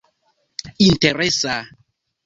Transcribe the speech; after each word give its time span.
interesa 0.87 1.57